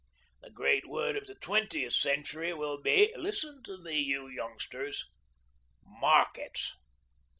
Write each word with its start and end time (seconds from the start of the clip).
The 0.41 0.49
great 0.49 0.87
word 0.89 1.15
of 1.15 1.27
the 1.27 1.35
twentieth 1.35 1.93
century 1.93 2.53
will 2.55 2.81
be 2.81 3.13
listen 3.15 3.61
to 3.65 3.77
me, 3.83 3.99
you 3.99 4.27
youngsters 4.27 5.05
Markets. 5.85 6.73